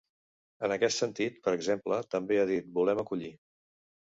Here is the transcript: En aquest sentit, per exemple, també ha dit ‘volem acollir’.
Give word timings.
En 0.67 0.71
aquest 0.75 1.01
sentit, 1.03 1.37
per 1.49 1.53
exemple, 1.57 2.01
també 2.15 2.41
ha 2.41 2.47
dit 2.53 2.73
‘volem 2.81 3.05
acollir’. 3.05 3.31